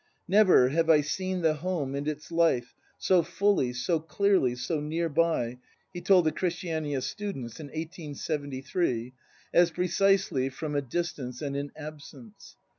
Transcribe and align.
"Never 0.27 0.69
have 0.69 0.89
I 0.89 1.01
seen 1.01 1.43
the 1.43 1.53
Home 1.53 1.93
and 1.93 2.07
its 2.07 2.31
life 2.31 2.73
so 2.97 3.21
fully, 3.21 3.71
so 3.71 3.99
clearly, 3.99 4.55
so 4.55 4.79
near 4.79 5.09
by," 5.09 5.59
he 5.93 6.01
told 6.01 6.25
the 6.25 6.31
Christiania 6.31 7.01
students 7.03 7.59
in^ 7.59 7.65
1873, 7.67 9.13
"as 9.53 9.69
precisely 9.69 10.49
from 10.49 10.75
a 10.75 10.81
distance 10.81 11.39
and 11.43 11.55
in 11.55 11.71
absence." 11.75 12.55